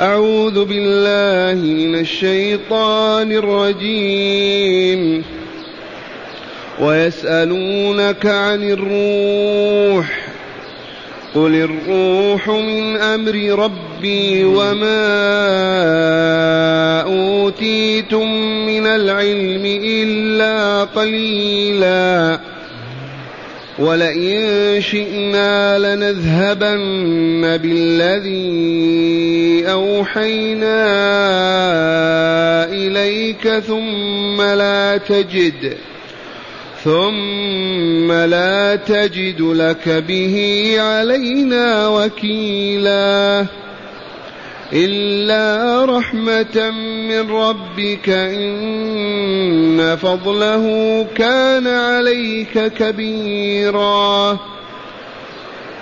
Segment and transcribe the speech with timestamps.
[0.00, 5.24] أعوذ بالله من الشيطان الرجيم.
[6.80, 10.18] ويسألونك عن الروح.
[11.34, 15.10] قل الروح من أمر ربي وما
[17.02, 18.32] أوتيتم
[18.66, 22.40] من العلم إلا قليلا.
[23.80, 28.60] ولئن شئنا لنذهبن بالذي
[29.70, 30.84] أوحينا
[32.72, 35.76] إليك ثم لا تجد
[36.84, 43.46] ثم لا تجد لك به علينا وكيلا.
[44.72, 46.70] إلا رحمة
[47.08, 54.38] من ربك إن فضله كان عليك كبيرا.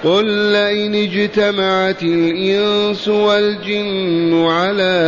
[0.04, 4.98] قل لئن اجتمعت الإنس والجن على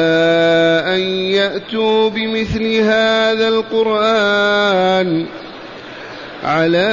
[0.87, 1.01] أن
[1.31, 5.27] يأتوا بمثل هذا القرآن
[6.44, 6.91] على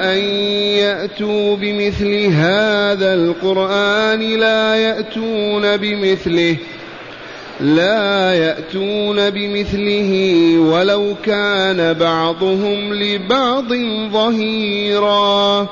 [0.00, 0.18] أن
[0.78, 6.56] يأتوا بمثل هذا القرآن لا يأتون بمثله
[7.60, 10.12] لا يأتون بمثله
[10.58, 13.68] ولو كان بعضهم لبعض
[14.12, 15.68] ظهيرا.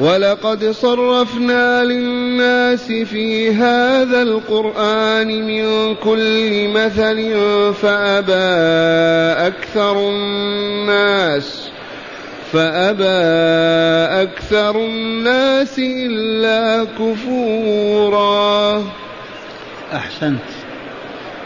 [0.00, 7.34] ولقد صرفنا للناس في هذا القرآن من كل مثل
[7.74, 8.32] فأبى
[9.46, 11.70] أكثر الناس
[12.52, 13.04] فأبى
[14.22, 18.84] أكثر الناس إلا كفورا.
[19.92, 20.40] أحسنت.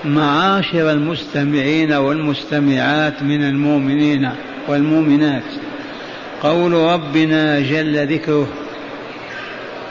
[0.05, 4.31] معاشر المستمعين والمستمعات من المؤمنين
[4.69, 5.43] والمؤمنات.
[6.45, 8.49] قول ربنا جل ذكره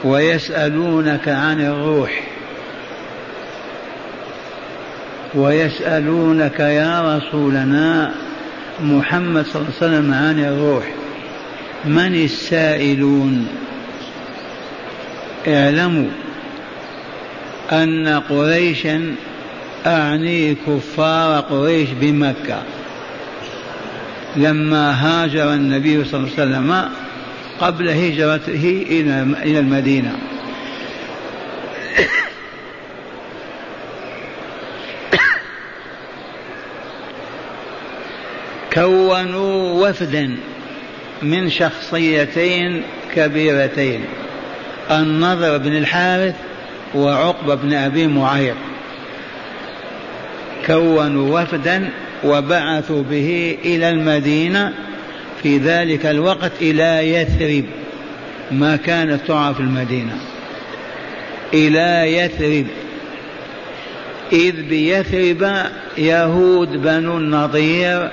[0.04, 2.20] ويسألونك عن الروح
[5.34, 8.14] ويسألونك يا رسولنا
[8.80, 10.84] محمد صلى الله عليه وسلم عن الروح
[11.84, 13.48] من السائلون؟
[15.48, 16.08] اعلموا
[17.72, 19.14] أن قريشا
[19.86, 22.62] أعني كفار قريش بمكة.
[24.36, 26.88] لما هاجر النبي صلى الله عليه وسلم
[27.60, 28.86] قبل هجرته
[29.42, 30.12] إلى المدينة.
[38.72, 40.36] كونوا وفدا
[41.22, 42.82] من شخصيتين
[43.14, 44.04] كبيرتين
[44.90, 46.34] النضر بن الحارث
[46.94, 48.56] وعقبة بن أبي معيط.
[50.66, 51.90] كونوا وفدا
[52.24, 54.72] وبعثوا به إلى المدينة
[55.42, 57.64] في ذلك الوقت إلى يثرب
[58.50, 60.16] ما كانت تعرف المدينة.
[61.54, 62.66] إلى يثرب.
[64.32, 65.52] إذ بيثرب
[65.98, 68.10] يهود بنو النضير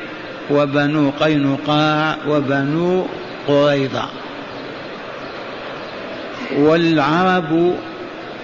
[0.51, 3.05] وبنو قينقاع وبنو
[3.47, 4.09] قريظة.
[6.57, 7.75] والعرب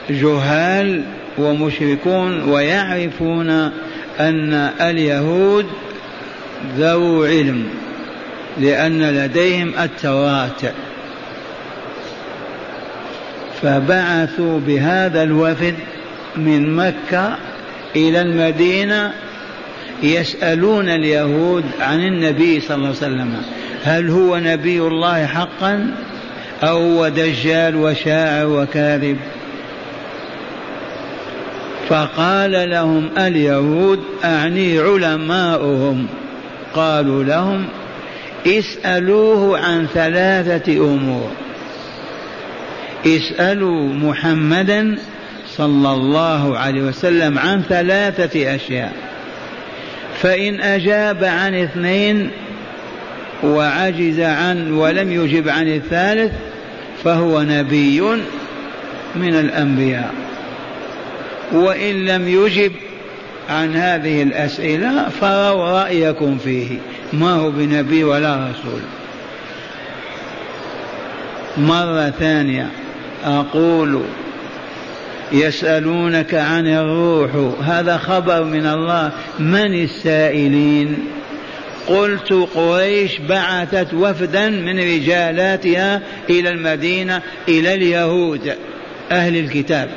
[0.10, 1.04] جهال
[1.38, 3.72] ومشركون ويعرفون
[4.20, 5.66] أن اليهود
[6.78, 7.70] ذو علم
[8.60, 10.74] لأن لديهم التوراة
[13.62, 15.76] فبعثوا بهذا الوفد
[16.36, 17.38] من مكة
[17.96, 19.14] إلى المدينة
[20.04, 23.42] يسألون اليهود عن النبي صلى الله عليه وسلم
[23.84, 25.96] هل هو نبي الله حقا
[26.64, 29.18] أو هو دجال وشاعر وكاذب؟
[31.90, 36.08] فقال لهم اليهود أعني علماؤهم.
[36.74, 37.66] قالوا لهم
[38.48, 41.32] اسألوه عن ثلاثة أمور.
[43.06, 44.98] اسألوا محمدا
[45.48, 48.94] صلى الله عليه وسلم عن ثلاثة أشياء.
[50.22, 52.30] فإن أجاب عن اثنين
[53.44, 56.32] وعجز عن ولم يجب عن الثالث
[57.04, 58.02] فهو نبي
[59.16, 60.27] من الأنبياء.
[61.52, 62.72] وإن لم يجب
[63.50, 66.78] عن هذه الأسئلة فروا رأيكم فيه.
[67.14, 68.82] ما هو بنبي ولا رسول.
[71.58, 72.68] مرة ثانية.
[73.26, 74.02] أقول
[75.32, 77.32] يسألونك عن الروح.
[77.62, 79.12] هذا خبر من الله.
[79.40, 80.98] من السائلين؟
[81.88, 88.54] قلت قريش بعثت وفدا من رجالاتها إلى المدينة إلى اليهود.
[89.12, 89.90] أهل الكتاب.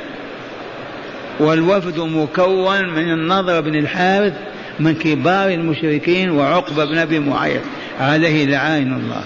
[1.40, 4.32] والوفد مكون من النضر بن الحارث
[4.80, 7.62] من كبار المشركين وعقبة بن أبي معيط.
[8.00, 9.24] عليه لعائن الله.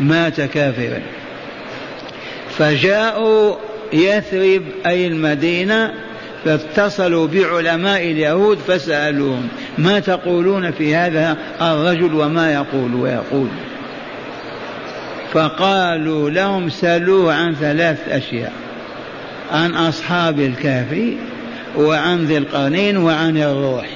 [0.00, 1.02] مات كافرا.
[2.58, 3.54] فجاءوا
[3.92, 5.92] يثرب أي المدينة
[6.44, 9.48] فاتصلوا بعلماء اليهود فسألوهم
[9.78, 13.48] ما تقولون في هذا الرجل وما يقول ويقول؟
[15.32, 18.52] فقالوا لهم سلوه عن ثلاث أشياء
[19.52, 21.14] عن أصحاب الكهف
[21.76, 23.86] وعن ذي القرنين وعن الروح.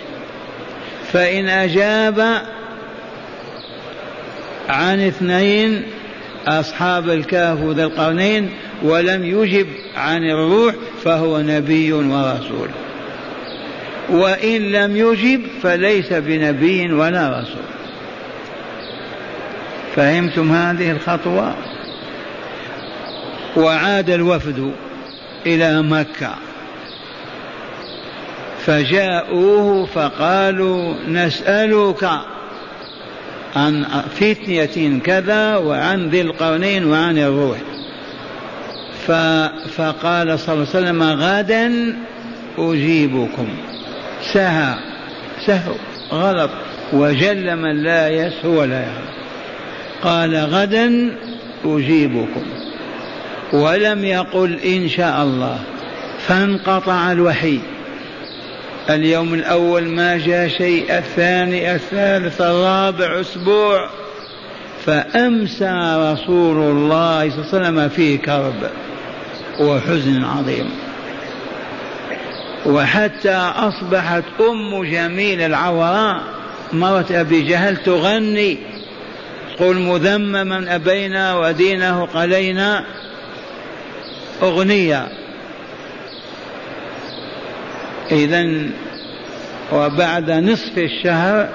[1.13, 2.43] فإن أجاب
[4.69, 5.83] عن اثنين
[6.47, 8.51] أصحاب الكهف وذي القرنين
[8.83, 10.75] ولم يجب عن الروح
[11.05, 12.69] فهو نبي ورسول.
[14.09, 17.67] وإن لم يجب فليس بنبي ولا رسول.
[19.97, 21.55] فهمتم هذه الخطوة؟
[23.57, 24.73] وعاد الوفد
[25.47, 26.35] إلى مكة.
[28.67, 32.11] فجاءوه فقالوا نسألك
[33.57, 33.85] عن
[34.21, 37.59] فتنة كذا وعن ذي القرنين وعن الروح.
[39.77, 41.97] فقال صلى الله عليه وسلم غدا
[42.59, 43.49] أجيبكم.
[44.33, 44.75] سهى.
[45.47, 45.73] سهو.
[46.13, 46.51] غلط.
[46.93, 49.07] وجل من لا يسهو ولا يعلم
[50.03, 51.17] قال غدا
[51.65, 52.43] أجيبكم.
[53.53, 55.59] ولم يقل إن شاء الله.
[56.19, 57.59] فانقطع الوحي.
[58.91, 63.91] اليوم الأول ما جاء شيء الثاني الثالث الرابع أسبوع.
[64.85, 68.71] فأمسى رسول الله صلى الله عليه وسلم في كرب
[69.61, 70.71] وحزن عظيم.
[72.67, 76.23] وحتى أصبحت أم جميل العوراء
[76.73, 78.59] مرت أبي جهل تغني.
[79.59, 82.85] قل مذمما أبينا ودينه قلينا.
[84.43, 85.26] أغنية.
[88.13, 88.47] إذا
[89.73, 91.49] وبعد نصف الشهر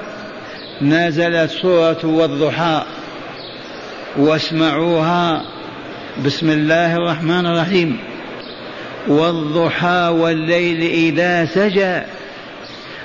[0.82, 2.84] نزلت سورة والضحى
[4.18, 5.42] واسمعوها
[6.26, 7.98] بسم الله الرحمن الرحيم.
[9.08, 12.02] والضحى والليل إذا سجى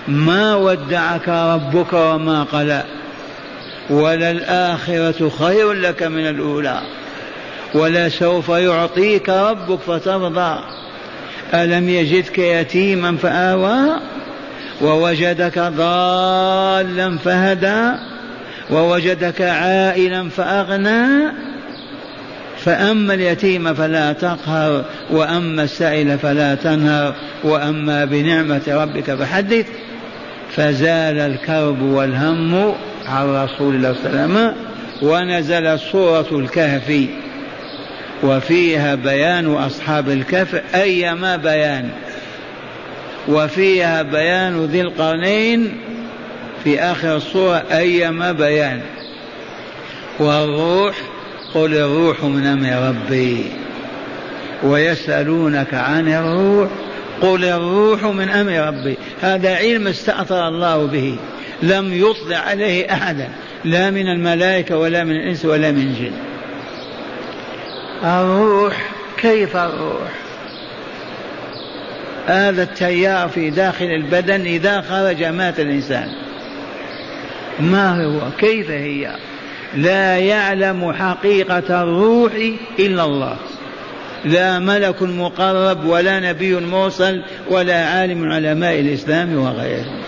[0.09, 2.85] ما ودعك ربك وما قلى
[3.91, 6.81] وللآخرة خير لك من الأولى
[7.75, 10.59] ولسوف يعطيك ربك فترضى.
[11.55, 13.97] ألم يجدك يتيما فآوى
[14.83, 17.99] ووجدك ضالا فهدى
[18.71, 21.33] ووجدك عائلا فأغنى
[22.59, 27.15] فأما اليتيم فلا تقهر وأما السائل فلا تنهر
[27.45, 29.67] وأما بنعمة ربك فحدث
[30.57, 32.73] فزال الكرب والهم
[33.07, 34.55] عن رسول الله صلى الله عليه وسلم
[35.03, 37.09] ونزلت سورة الكهف
[38.23, 41.91] وفيها بيان أصحاب الكهف أيما بيان.
[43.29, 45.79] وفيها بيان ذي القرنين
[46.65, 48.81] في آخر الصورة أيما بيان.
[50.19, 50.97] والروح
[51.55, 53.45] قل الروح من أمر ربي.
[54.63, 56.71] ويسألونك عن الروح
[57.23, 58.97] قل الروح من أمر ربي.
[59.23, 61.17] هذا علم استأثر الله به.
[61.63, 63.29] لم يطلع عليه أحدا.
[63.65, 66.13] لا من الملائكة ولا من الإنس ولا من الجن.
[68.05, 70.11] الروح كيف الروح؟
[72.27, 76.09] هذا التيار في داخل البدن إذا خرج مات الإنسان.
[77.61, 79.17] ما هو؟ كيف هي؟
[79.77, 82.33] لا يعلم حقيقة الروح
[82.79, 83.37] إلا الله.
[84.25, 90.01] لا ملك مقرب ولا نبي مرسل ولا عالم علماء الإسلام وغيرهم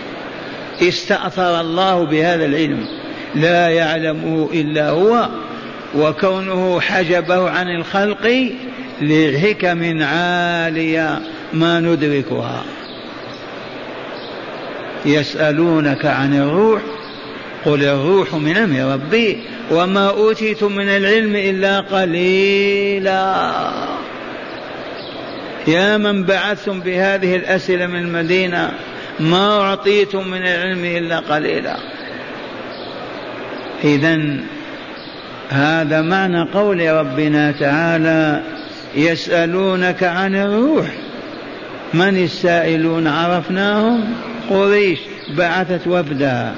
[0.81, 2.87] استأثر الله بهذا العلم.
[3.35, 5.29] لا يعلمه إلا هو.
[5.95, 8.51] وكونه حجبه عن الخلق
[9.01, 11.19] لحكم عالية
[11.53, 12.63] ما ندركها.
[15.05, 16.81] يسألونك عن الروح
[17.65, 23.51] قل الروح من أمر ربي وما أوتيتم من العلم إلا قليلا.
[25.67, 28.71] يا من بعثتم بهذه الأسئلة من المدينة
[29.19, 31.77] ما أعطيتم من العلم إلا قليلا.
[33.83, 34.19] إذا
[35.49, 38.41] هذا معنى قول ربنا تعالى
[38.95, 40.85] يسألونك عن الروح
[41.93, 44.03] من السائلون؟ عرفناهم؟
[44.49, 44.99] قريش
[45.37, 46.55] بعثت وفدها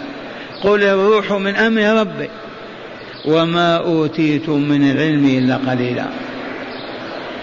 [0.63, 2.29] قل الروح من أمر ربي
[3.25, 6.05] وما أوتيتم من العلم إلا قليلا.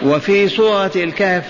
[0.02, 1.45] وفي سورة الكهف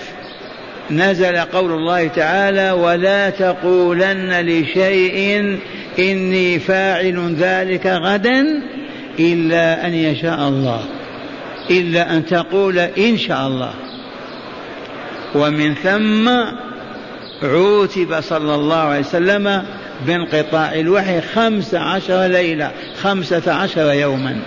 [0.91, 5.59] نزل قول الله تعالى ولا تقولن لشيء
[5.99, 8.61] إني فاعل ذلك غدا
[9.19, 10.81] إلا أن يشاء الله
[11.69, 13.73] إلا أن تقول إن شاء الله.
[15.35, 16.29] ومن ثم
[17.43, 19.63] عوتب صلى الله عليه وسلم
[20.07, 22.71] بانقطاع الوحي خمس عشر ليلة
[23.01, 24.39] خمسة عشر يوما.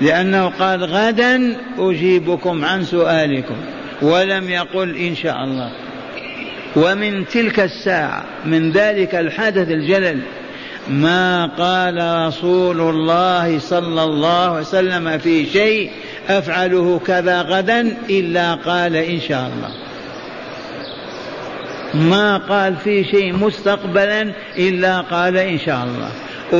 [0.00, 3.56] لأنه قال غدا أجيبكم عن سؤالكم
[4.02, 5.70] ولم يقل إن شاء الله.
[6.76, 10.20] ومن تلك الساعة من ذلك الحدث الجلل
[10.90, 15.90] ما قال رسول الله صلى الله عليه وسلم في شيء
[16.28, 19.70] أفعله كذا غدا إلا قال إن شاء الله.
[21.94, 26.10] ما قال في شيء مستقبلا إلا قال إن شاء الله.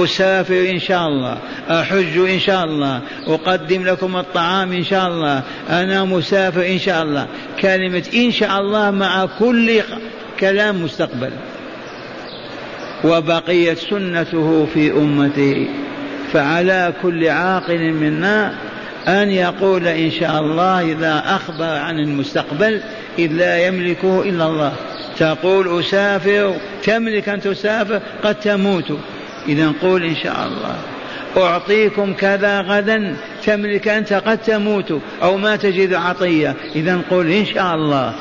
[0.05, 1.39] أسافر إن شاء الله.
[1.71, 3.01] أحج إن شاء الله.
[3.27, 5.43] أقدم لكم الطعام إن شاء الله.
[5.71, 7.27] أنا مسافر إن شاء الله.
[7.61, 9.81] كلمة إن شاء الله مع كل
[10.41, 11.31] كلام مستقبل.
[13.05, 15.69] وبقيت سنته في أمته
[16.33, 18.55] فعلى كل عاقل منا
[19.09, 22.81] أن يقول إن شاء الله إذا أخبر عن المستقبل
[23.19, 24.73] إذ لا يملكه إلا الله.
[25.19, 28.99] تقول أسافر تملك أن تسافر قد تموت.
[29.49, 30.77] إذا قول إن شاء الله.
[31.37, 35.01] أعطيكم كذا غدا تملك أنت قد تموت.
[35.23, 36.55] أو ما تجد عطية.
[36.77, 38.15] إذا قل إن شاء الله.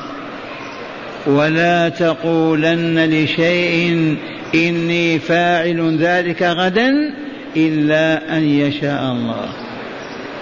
[1.26, 4.16] ولا تقولن لشيء
[4.54, 7.14] إني فاعل ذلك غدا
[7.56, 9.48] إلا أن يشاء الله.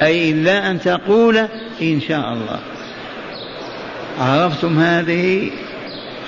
[0.02, 1.36] أي إلا أن تقول
[1.82, 2.58] إن شاء الله.
[4.20, 5.50] عرفتم هذه؟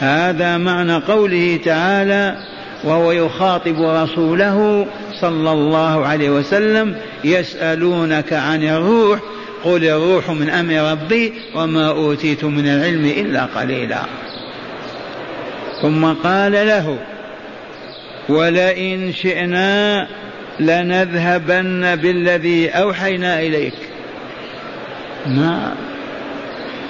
[0.01, 2.37] هذا معنى قوله تعالى
[2.85, 4.87] وهو يخاطب رسوله
[5.21, 9.21] صلى الله عليه وسلم يسألونك عن الروح
[9.65, 14.03] قل الروح من أمر ربي وما أوتيت من العلم إلا قليلا.
[15.83, 16.99] ثم قال له
[18.29, 20.07] ولئن شئنا
[20.61, 23.75] لنذهبن بالذي أوحينا إليك.
[25.27, 25.75] ما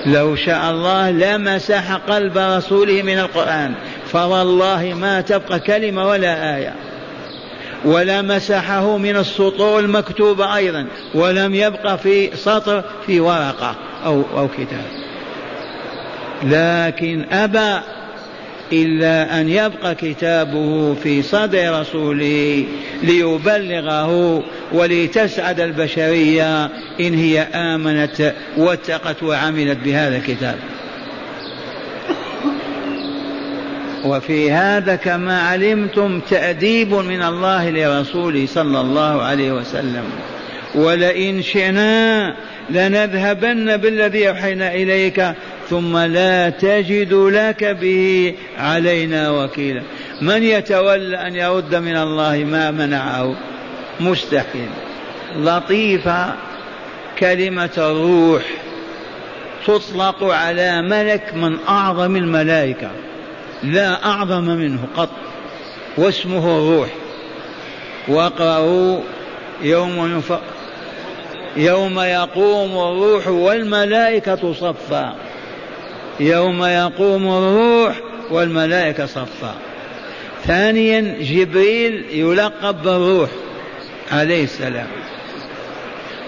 [0.07, 3.75] لو شاء الله لمسح قلب رسوله من القرآن
[4.07, 6.75] فوالله ما تبقى كلمة ولا آية.
[7.85, 14.87] ولا مسحه من السطور المكتوبة أيضا ولم يبقى في سطر في ورقة أو أو كتاب.
[16.42, 17.80] لكن أبى
[18.73, 22.65] إلا أن يبقى كتابه في صدر رسوله
[23.03, 26.65] ليبلغه ولتسعد البشرية
[27.01, 30.57] إن هي آمنت واتقت وعملت بهذا الكتاب.
[34.05, 40.05] وفي هذا كما علمتم تأديب من الله لرسوله صلى الله عليه وسلم.
[40.75, 42.35] ولئن شئنا
[42.71, 45.33] لنذهبن بالذي أوحينا إليك
[45.71, 49.83] ثم لا تجد لك به علينا وكيلا.
[50.23, 53.37] من يتولى أن يرد من الله ما منعه؟
[54.01, 54.71] مستحيل.
[55.37, 56.35] لطيفة
[57.19, 58.43] كلمة الروح
[59.67, 62.91] تطلق على ملك من أعظم الملائكة
[63.63, 65.11] لا أعظم منه قط
[65.97, 66.89] واسمه الروح.
[68.09, 69.01] واقرأوا
[69.63, 70.23] يوم
[71.57, 75.28] يوم يقوم الروح والملائكة صفا.
[76.21, 79.55] يوم يقوم الروح والملائكة صفا.
[80.45, 83.31] ثانيا جبريل يلقب بالروح
[84.13, 84.87] عليه السلام.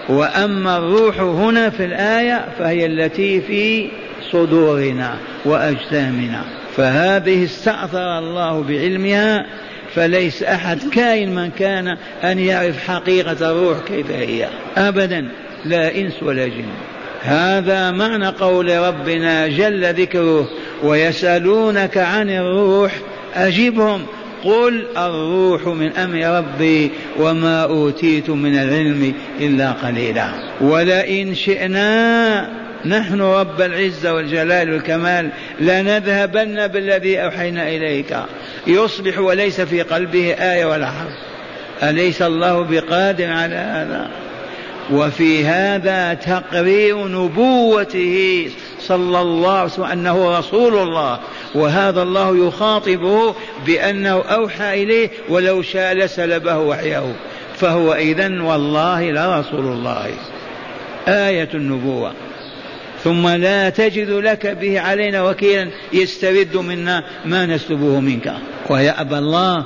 [0.09, 3.89] وأما الروح هنا في الآية فهي التي في
[4.31, 6.43] صدورنا وأجسامنا.
[6.77, 9.45] فهذه استأثر الله بعلمها
[9.95, 14.47] فليس أحد كائن من كان أن يعرف حقيقة الروح كيف هي.
[14.77, 15.27] ابدا
[15.65, 16.65] لا إنس ولا جن.
[17.23, 20.49] هذا معنى قول ربنا جل ذكره
[20.83, 22.91] ويسألونك عن الروح
[23.35, 24.05] أجبهم.
[24.43, 30.27] قل الروح من أمر ربي وما أوتيت من العلم إلا قليلا.
[30.61, 32.49] ولئن شئنا
[32.85, 38.17] نحن رب العزة والجلال والكمال لنذهبن بالذي أوحينا إليك.
[38.67, 41.13] يصبح وليس في قلبه آية ولا حرف.
[41.83, 44.09] أليس الله بقادر على هذا؟
[44.91, 51.19] وفي هذا تقرير نبوته صلى الله عليه وسلم أنه رسول الله.
[51.55, 53.35] وهذا الله يخاطبه
[53.65, 57.15] بأنه أوحى إليه ولو شاء لسلبه وحيه.
[57.55, 60.07] فهو اذا والله لرسول الله.
[61.07, 62.13] آية النبوة.
[63.03, 68.33] ثم لا تجد لك به علينا وكيلا يسترد منا ما نسلبه منك.
[68.69, 69.65] ويأبى الله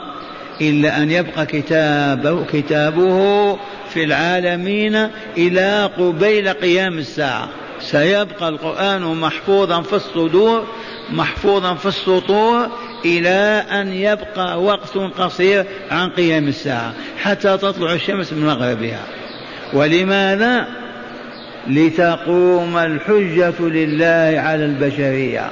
[0.62, 3.54] إلا أن يبقى كتابه, كتابه
[3.90, 7.50] في العالمين إلى قبيل قيام الساعة.
[7.80, 10.68] سيبقى القرآن محفوظا في الصدور
[11.10, 12.68] محفوظا في السطور
[13.06, 19.02] إلى أن يبقى وقت قصير عن قيام الساعة حتى تطلع الشمس من مغربها.
[19.74, 20.68] ولماذا؟
[21.68, 25.52] لتقوم الحجة لله على البشرية.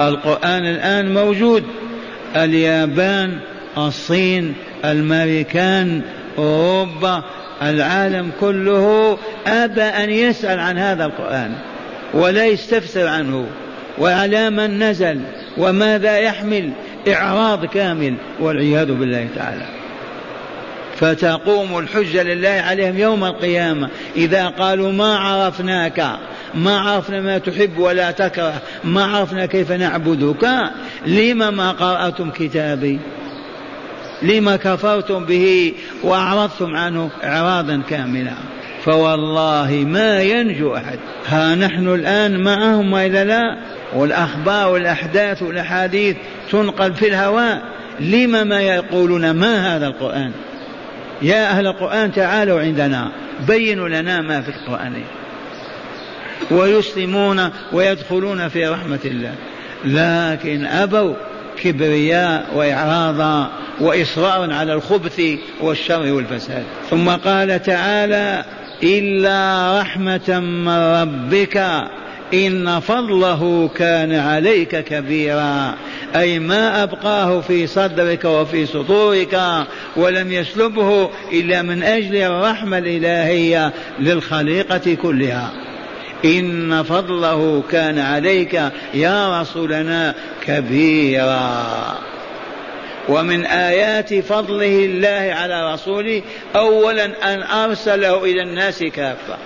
[0.00, 1.64] القرآن الآن موجود
[2.36, 3.38] اليابان
[3.78, 6.02] الصين الامريكان
[6.38, 7.22] أوروبا
[7.62, 11.54] العالم كله أبى أن يسأل عن هذا القرآن
[12.14, 13.46] ولا يستفسر عنه
[13.98, 15.20] وعلى من نزل
[15.58, 16.70] وماذا يحمل
[17.08, 19.80] إعراض كامل والعياذ بالله تعالى.
[21.00, 26.18] فتقوم الحجة لله عليهم يوم القيامة إذا قالوا ما عرفناك
[26.54, 30.48] ما عرفنا ما تحب ولا تكره ما عرفنا كيف نعبدك
[31.06, 32.98] لما ما قرأتم كتابي؟
[34.22, 38.34] لما كفرتم به وأعرضتم عنه إعراضا كاملا
[38.84, 40.98] فوالله ما ينجو أحد.
[41.26, 43.56] ها نحن الآن معهم وإلا لا؟
[43.94, 46.16] والأخبار والأحداث والأحاديث
[46.50, 47.62] تنقل في الهواء.
[48.00, 50.32] لما ما يقولون ما هذا القرآن؟
[51.22, 53.10] يا أهل القرآن تعالوا عندنا.
[53.48, 55.02] بينوا لنا ما في القرآن.
[56.50, 59.34] ويسلمون ويدخلون في رحمة الله.
[59.84, 61.14] لكن أبوا
[61.64, 63.50] كبرياء وإعراضا
[63.80, 65.22] وإصرارا على الخبث
[65.60, 66.64] والشر والفساد.
[66.90, 68.44] ثم قال تعالى
[68.82, 71.56] إلا رحمة من ربك
[72.34, 75.74] إن فضله كان عليك كبيرا.
[76.16, 79.40] أي ما أبقاه في صدرك وفي سطورك
[79.96, 85.69] ولم يسلبه إلا من أجل الرحمة الإلهية للخليقة كلها.
[86.24, 88.62] إن فضله كان عليك
[88.94, 90.14] يا رسولنا
[90.46, 91.98] كبيرا.
[93.08, 96.22] ومن آيات فضله الله على رسوله
[96.56, 99.36] أولا أن أرسله إلى الناس كافة.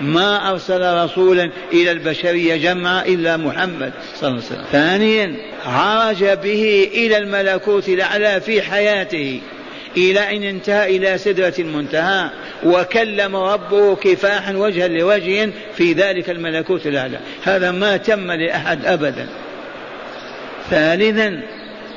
[0.00, 4.64] ما أرسل رسولا إلى البشرية جمعا إلا محمد صلى الله عليه وسلم.
[4.72, 9.40] ثانيا عرج به إلى الملكوت الأعلى في حياته
[9.96, 12.30] إلى أن انتهى إلى سدرة المنتهى.
[12.64, 17.18] وكلم ربه كفاحا وجها لوجه في ذلك الملكوت الأعلى.
[17.42, 19.26] هذا ما تم لأحد أبدا.
[20.70, 21.40] ثالثا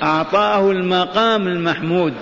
[0.04, 2.14] أعطاه المقام المحمود.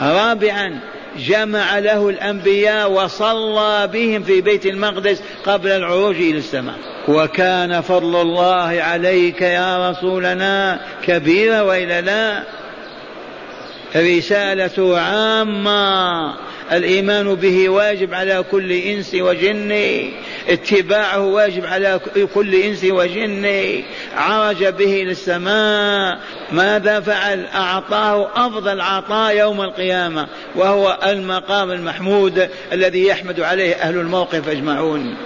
[0.00, 0.80] رابعا
[1.18, 6.74] جمع له الأنبياء وصلى بهم في بيت المقدس قبل العروج إلى السماء.
[7.08, 12.42] وكان فضل الله عليك يا رسولنا كبيرا وإلا لا.
[13.96, 16.43] رسالة عامة.
[16.72, 19.72] الإيمان به واجب على كل إنس وجن
[20.48, 22.00] اتباعه واجب على
[22.34, 23.46] كل إنس وجن
[24.16, 26.18] عرج به إلى السماء.
[26.52, 34.48] ماذا فعل؟ أعطاه أفضل عطاء يوم القيامة وهو المقام المحمود الذي يحمد عليه أهل الموقف
[34.48, 35.16] أجمعون.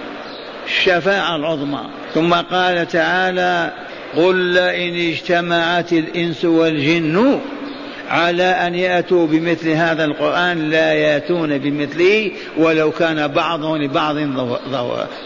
[0.65, 1.89] الشفاعة العظمى.
[2.13, 3.73] ثم قال تعالى
[4.15, 7.39] قل لئن اجتمعت الإنس والجن
[8.09, 14.15] على أن يأتوا بمثل هذا القرآن لا يأتون بمثله ولو كان بعضهم لبعض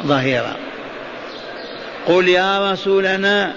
[0.06, 0.56] ظهيرا.
[2.08, 3.54] قل يا رسولنا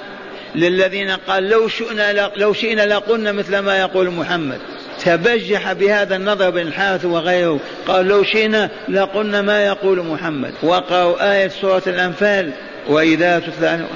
[0.55, 4.59] للذين قال لو شئنا لو شئنا لقلنا مثل ما يقول محمد.
[5.05, 7.61] تبجح بهذا النظر بن الحارث وغيره.
[7.87, 10.53] قال لو شئنا لقلنا ما يقول محمد.
[10.63, 12.53] وقرأوا آية سورة الأنفال.
[12.89, 13.87] وإذا تتلى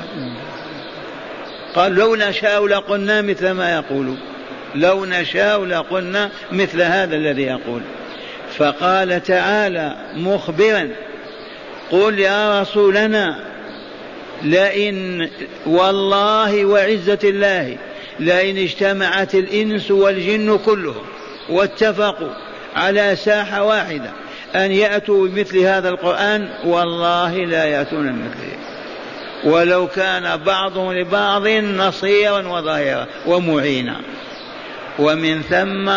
[1.75, 4.15] قال لو نشاء لقلنا مثل ما يقول
[4.75, 7.81] لو نشاء لقلنا مثل هذا الذي يقول.
[8.59, 10.89] فقال تعالى مخبرا
[11.91, 13.39] قل يا رسولنا
[14.43, 15.29] لئن
[15.67, 17.77] والله وعزة الله
[18.21, 21.05] لئن اجتمعت الإنس والجن كلهم
[21.49, 22.33] واتفقوا
[22.77, 24.11] على ساحة واحدة
[24.55, 28.57] أن يأتوا بمثل هذا القرآن والله لا يأتون بمثله.
[29.45, 33.97] ولو كان بعضهم لبعض نصيرا وظهيرا ومعينا.
[34.99, 35.89] ومن ثم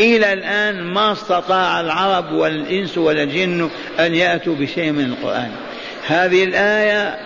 [0.00, 5.50] إلى الآن ما استطاع العرب والإنس والجن أن يأتوا بشيء من القرآن.
[6.06, 7.18] هذه الآية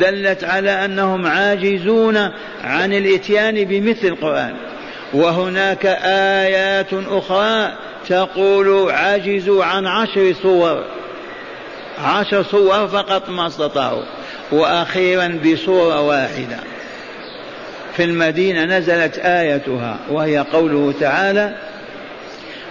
[0.00, 2.16] دلت على أنهم عاجزون
[2.64, 4.56] عن الإتيان بمثل القرآن.
[5.12, 7.72] وهناك آيات أخرى
[8.08, 10.84] تقول عجزوا عن عشر صور.
[12.04, 14.04] عشر صور فقط ما استطاعوا.
[14.52, 16.75] وأخيرا بصورة واحدة.
[17.96, 21.56] في المدينة نزلت آيتها وهي قوله تعالى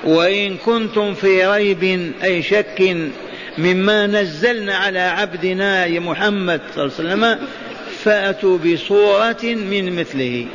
[0.03, 2.97] وإن كنتم في ريب أي شك
[3.57, 7.47] مما نزلنا على عبدنا محمد صلى الله عليه وسلم
[8.03, 10.45] فأتوا بصورة من مثله.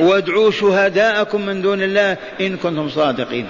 [0.00, 3.46] وادعوا شهداءكم من دون الله إن كنتم صادقين.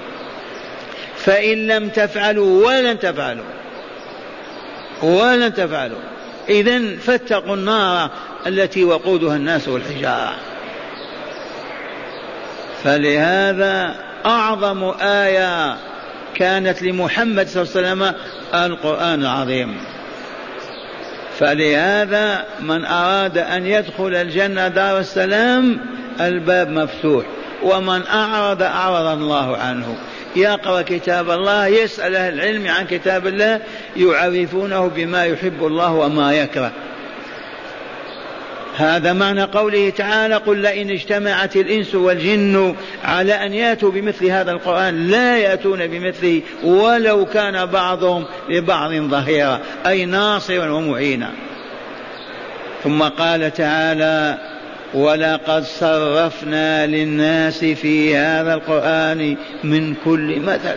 [1.17, 3.45] فإن لم تفعلوا ولن تفعلوا
[5.03, 5.99] ولن تفعلوا.
[6.49, 8.11] إذا فاتقوا النار
[8.47, 10.35] التي وقودها الناس والحجارة.
[12.85, 13.95] فلهذا
[14.27, 15.77] أعظم آية
[16.35, 18.15] كانت لمحمد صلى الله عليه وسلم
[18.55, 19.77] القرآن العظيم.
[21.39, 25.81] فلهذا من أراد أن يدخل الجنة دار السلام
[26.21, 27.25] الباب مفتوح
[27.63, 29.97] ومن أعرض أعرض الله عنه.
[30.37, 33.61] يقرأ كتاب الله يسأل أهل العلم عن كتاب الله
[33.97, 36.73] يعرفونه بما يحب الله وما يكره.
[38.77, 45.09] هذا معنى قوله تعالى قل لئن اجتمعت الإنس والجن على أن يأتوا بمثل هذا القرآن
[45.09, 51.31] لا يأتون بمثله ولو كان بعضهم لبعض ظهيرا أي ناصرا ومعينا.
[52.85, 54.39] ثم قال تعالى
[54.95, 60.77] ولقد صرفنا للناس في هذا القرآن من كل مثل.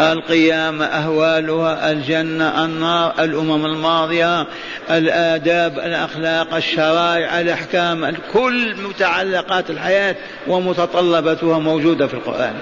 [0.00, 4.46] القيامة أهوالها الجنة النار الأمم الماضية
[4.90, 10.16] الآداب الأخلاق الشرائع الأحكام كل متعلقات الحياة
[10.46, 12.54] ومتطلباتها موجودة في القرآن.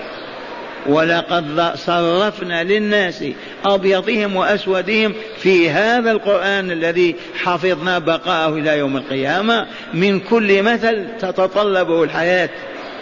[0.87, 3.25] ولقد صرفنا للناس
[3.64, 9.66] أبيضهم وأسودهم في هذا القرآن الذي حفظنا بقاءه إلى يوم القيامة.
[9.95, 12.51] من كل مثل تتطلبه الحياة.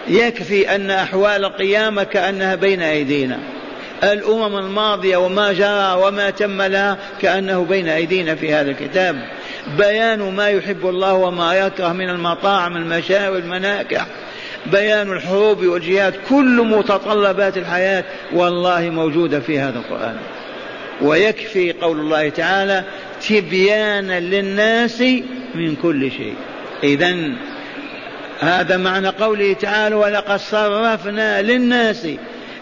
[0.08, 3.38] يكفي أن أحوال القيامة كأنها بين أيدينا.
[4.02, 9.16] الأمم الماضية وما جرى وما تم لها كأنه بين أيدينا في هذا الكتاب.
[9.78, 14.06] بيان ما يحب الله وما يكره من المطاعم المشاوي المناكح.
[14.66, 20.16] بيان الحروب والجهاد كل متطلبات الحياة والله موجودة في هذا القرآن.
[21.02, 22.84] ويكفي قول الله تعالى
[23.28, 25.00] تبيانا للناس
[25.54, 26.34] من كل شيء.
[26.82, 27.16] إذا
[28.40, 32.06] هذا معنى قوله تعالى ولقد صرفنا للناس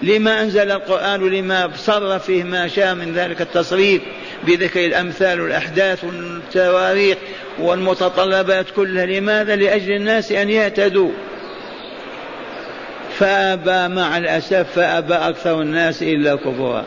[0.02, 4.02] لما أنزل القرآن لما صرف فيه ما شاء من ذلك التصريف
[4.46, 7.18] بذكر الأمثال والأحداث والتواريخ
[7.58, 9.06] والمتطلبات كلها.
[9.06, 11.10] لماذا؟ لأجل الناس أن يهتدوا.
[13.18, 16.84] فأبى مع الأسف فأبى أكثر الناس إلا كفرا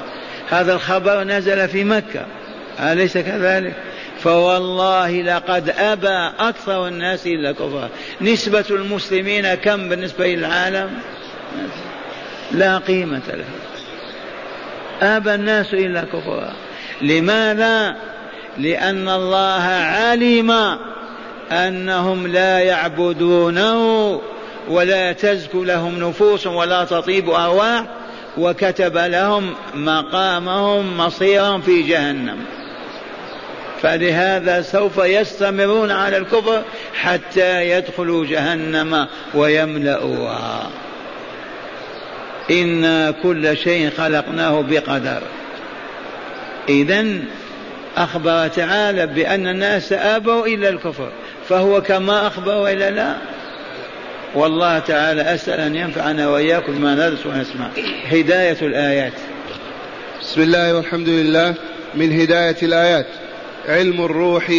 [0.50, 2.26] هذا الخبر نزل في مكة.
[2.80, 3.74] أليس كذلك؟
[4.20, 7.90] فوالله لقد أبى أكثر الناس إلا كفرا
[8.22, 10.90] نسبة المسلمين كم بالنسبة للعالم؟
[12.52, 13.46] لا قيمة له.
[15.02, 16.54] أبى الناس إلا كفرا
[17.02, 17.96] لماذا؟
[18.58, 20.78] لأن الله علم
[21.52, 24.22] أنهم لا يعبدونه
[24.70, 27.84] ولا تزكو لهم نفوس ولا تطيب أرواح.
[28.38, 32.38] وكتب لهم مقامهم مصيرهم في جهنم.
[33.82, 36.62] فلهذا سوف يستمرون على الكفر
[36.96, 40.70] حتى يدخلوا جهنم ويملؤوها.
[42.52, 45.22] إنا كل شيء خلقناه بقدر.
[46.70, 47.06] إذا
[47.98, 51.12] أخبر تعالى بأن الناس أبوا إلا الكفر.
[51.50, 53.16] فهو كما أخبر وإلا لا؟
[54.36, 57.70] والله تعالى أسأل أن ينفعنا وإياكم بما ندرس ونسمع.
[58.06, 59.14] هداية الآيات.
[60.22, 61.56] بسم الله والحمد لله.
[61.96, 63.08] من هداية الآيات.
[63.68, 64.50] علم الروح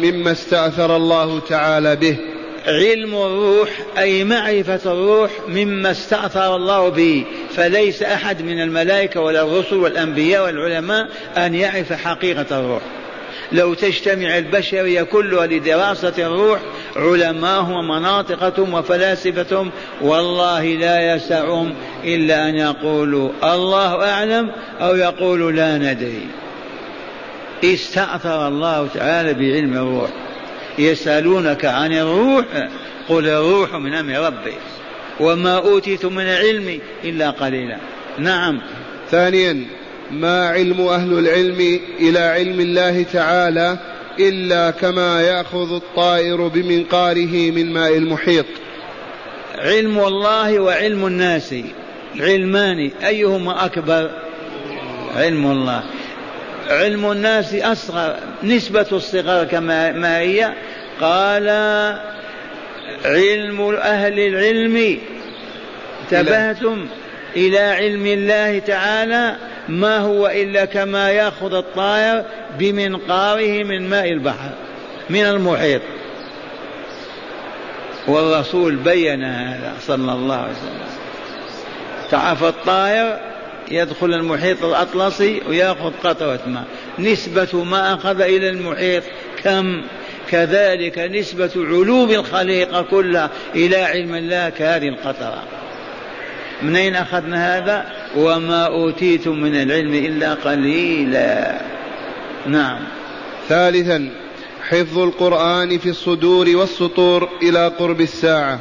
[0.00, 2.16] مما استأثر الله تعالى به.
[2.66, 7.24] علم الروح أي معرفة الروح مما استأثر الله به.
[7.56, 12.82] فليس أحد من الملائكة ولا الرسل والأنبياء والعلماء أن يعرف حقيقة الروح.
[13.52, 16.60] لو تجتمع البشرية كلها لدراسة الروح
[16.96, 26.26] علماءهم ومناطقتهم وفلاسفتهم والله لا يسعهم إلا أن يقولوا الله أعلم أو يقولوا لا ندري.
[27.64, 30.10] استأثر الله تعالى بعلم الروح.
[30.78, 32.44] يسألونك عن الروح
[33.08, 34.54] قل الروح من أمر ربي.
[35.20, 37.76] وما أوتيتم من العلم إلا قليلا.
[38.18, 38.60] نعم.
[39.10, 39.66] ثانيا
[40.12, 43.78] ما علم أهل العلم إلى علم الله تعالى
[44.18, 48.46] إلا كما يأخذ الطائر بمنقاره من ماء المحيط.
[49.58, 51.54] علم الله وعلم الناس.
[52.20, 54.10] علمان أيهما أكبر؟
[55.16, 55.82] علم الله.
[56.68, 60.52] علم الناس أصغر نسبة الصغر كما ما هي.
[61.00, 61.48] قال
[63.04, 64.98] علم أهل العلم.
[66.02, 66.86] انتبهتم
[67.36, 69.36] إلى علم الله تعالى؟
[69.70, 72.24] ما هو إلا كما يأخذ الطائر
[72.58, 74.50] بمنقاره من ماء البحر
[75.10, 75.82] من المحيط.
[78.08, 81.00] والرسول بين هذا صلى الله عليه وسلم.
[82.10, 83.20] تعرف الطائر
[83.70, 86.64] يدخل المحيط الأطلسي ويأخذ قطرة ماء.
[86.98, 89.02] نسبة ما أخذ إلى المحيط
[89.42, 89.82] كم؟
[90.30, 95.42] كذلك نسبة علوم الخليقة كلها إلى علم الله كهذه القطرة.
[96.62, 101.60] من أين أخذنا هذا؟ وما أوتيتم من العلم إلا قليلا.
[102.46, 102.78] نعم.
[103.48, 104.10] ثالثا
[104.68, 108.58] حفظ القرآن في الصدور والسطور إلى قرب الساعة.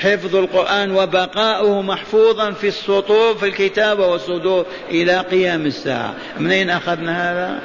[0.00, 6.14] حفظ القرآن وبقاؤه محفوظا في السطور في الكتاب والصدور إلى قيام الساعة.
[6.38, 7.60] من أين أخذنا هذا؟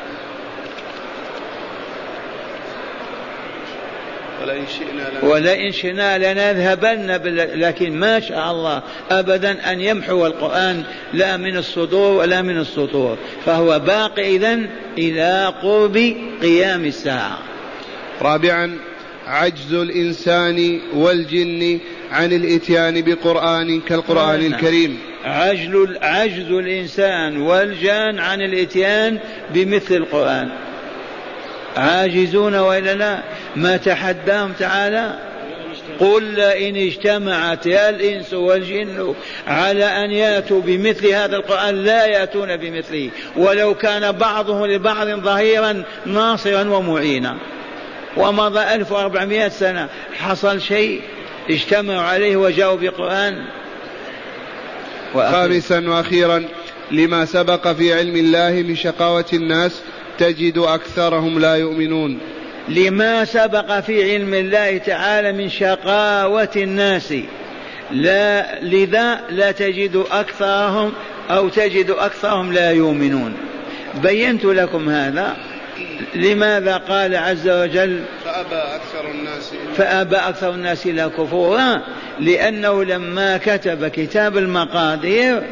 [4.44, 7.12] ولئن شئنا ولئن شئنا لنذهبن
[7.56, 13.18] لكن ما شاء الله أبدا أن يمحو القرآن لا من الصدور ولا من السطور.
[13.46, 17.38] فهو باقي إذن إلى قرب قيام الساعة.
[18.22, 18.78] رابعا
[19.28, 21.80] عجز الإنسان والجن
[22.12, 24.54] عن الإتيان بقرآن كالقرآن نعم.
[24.54, 25.00] الكريم.
[25.26, 29.20] عجل عجز الإنسان والجان عن الإتيان
[29.54, 30.50] بمثل القرآن.
[31.78, 33.24] عاجزون وإلا لا؟
[33.56, 35.20] ما تحداهم تعالى؟
[36.00, 39.14] قل لئن اجتمعت يا الإنس والجن
[39.48, 43.10] على أن يأتوا بمثل هذا القرآن لا يأتون بمثله.
[43.38, 47.38] ولو كان بعضهم لبعض ظهيرا ناصرا ومعينا.
[48.18, 51.02] ومضى 1400 سنة حصل شيء
[51.50, 53.46] اجتمعوا عليه وجاءوا بقرآن.
[55.14, 56.44] خامسا وأخيرا
[56.92, 59.82] لما سبق في علم الله من شقاوة الناس
[60.20, 62.20] تجد أكثرهم لا يؤمنون.
[62.70, 67.14] لما سبق في علم الله تعالى من شقاوة الناس.
[67.92, 70.94] لا لذا لا تجد أكثرهم
[71.30, 73.34] أو تجد أكثرهم لا يؤمنون.
[74.04, 75.38] بينت لكم هذا.
[76.16, 81.82] لماذا قال عز وجل؟ فأبى أكثر الناس فأبى أكثر الناس إلا كفورا.
[82.20, 85.44] لأنه لما كتب كتاب المقادير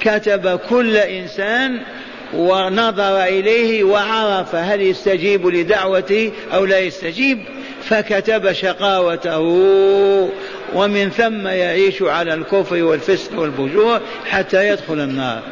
[0.00, 1.80] كتب كل إنسان
[2.34, 7.38] ونظر إليه وعرف هل يستجيب لدعوته أو لا يستجيب
[7.84, 9.38] فكتب شقاوته
[10.74, 15.42] ومن ثم يعيش على الكفر والفسق والفجور حتى يدخل النار.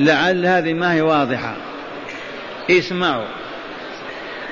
[0.00, 1.56] لعل هذه ما هي واضحة.
[2.70, 3.26] اسمعوا.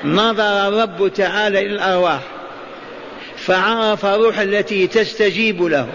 [0.05, 2.21] نظر الرب تعالى إلى الأرواح
[3.37, 5.87] فعرف الروح التي تستجيب له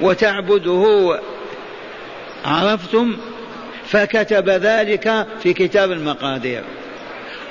[0.00, 1.18] وتعبده.
[2.44, 3.16] عرفتم؟
[3.90, 6.62] فكتب ذلك في كتاب المقادير.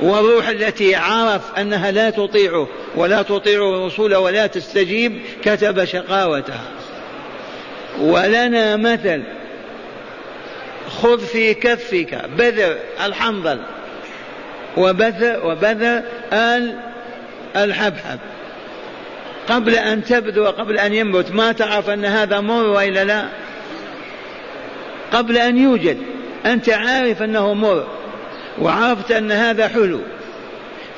[0.01, 6.63] والروح التي عرف أنها لا تطيعه ولا تطيع الرسول ولا تستجيب كتب شقاوتها.
[7.99, 9.23] ولنا مثل
[11.01, 13.59] خذ في كفك بذر الحنظل
[14.77, 16.01] وبذر وبذر
[16.33, 16.79] آل
[17.55, 18.19] الحبحب.
[19.49, 23.25] قبل أن تبدو وقبل أن ينبت ما تعرف أن هذا مر وإلا لا؟
[25.11, 26.16] قبل أن يوجد.
[26.45, 27.87] أنت عارف أنه مر
[28.61, 29.99] وعرفت أن هذا حلو.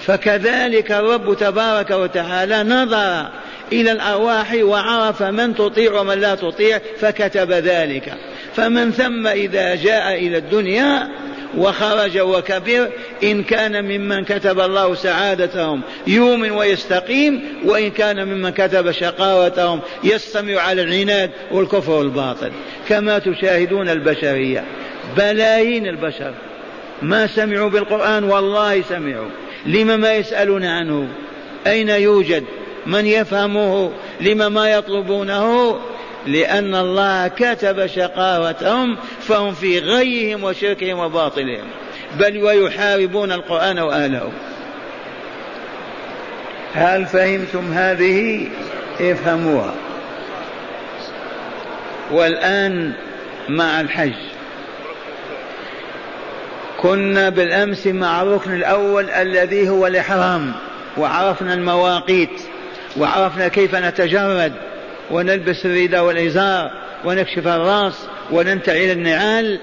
[0.02, 3.28] فكذلك الرب تبارك وتعالى نظر
[3.73, 8.13] إلى الأرواح وعرف من تطيع ومن لا تطيع فكتب ذلك.
[8.56, 11.10] فمن ثم إذا جاء إلى الدنيا
[11.58, 12.89] وخرج وكبر
[13.23, 20.82] إن كان ممن كتب الله سعادتهم يؤمن ويستقيم وإن كان ممن كتب شقاوتهم يستمع على
[20.82, 22.52] العناد والكفر والباطل.
[22.89, 24.63] كما تشاهدون البشرية.
[25.17, 26.34] بلايين البشر.
[27.02, 29.30] ما سمعوا بالقرآن؟ والله سمعوا.
[29.65, 31.08] لم ما يسألون عنه؟
[31.67, 32.43] أين يوجد؟
[32.86, 33.91] من يفهمه؟
[34.22, 35.80] لم ما يطلبونه؟
[36.28, 41.65] لأن الله كتب شقاوتهم فهم في غيهم وشركهم وباطلهم.
[42.19, 44.32] بل ويحاربون القرآن وأهله.
[46.74, 48.48] هل فهمتم هذه؟
[49.02, 49.74] افهموها.
[52.12, 52.93] والآن
[53.50, 54.29] مع الحج.
[56.82, 60.52] كنا بالأمس مع الركن الأول الذي هو الإحرام
[60.98, 62.42] وعرفنا المواقيت
[62.98, 64.54] وعرفنا كيف نتجرد
[65.12, 66.72] ونلبس الرداء والإزار
[67.06, 67.94] ونكشف الرأس
[68.32, 69.60] وننتعل النعال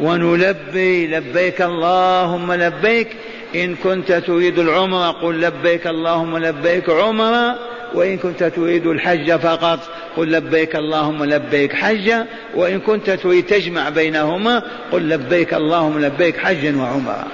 [0.00, 3.08] ونلبي لبيك اللهم لبيك
[3.54, 7.58] إن كنت تريد العمرة قل لبيك اللهم لبيك عمرة
[7.94, 9.78] وإن كنت تريد الحج فقط
[10.16, 16.76] قل لبيك اللهم لبيك حجا وإن كنت تريد تجمع بينهما قل لبيك اللهم لبيك حجا
[16.76, 17.26] وعمرة.